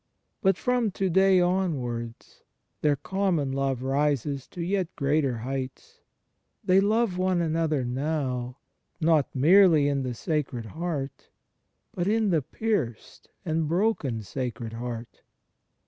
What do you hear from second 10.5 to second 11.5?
Heart,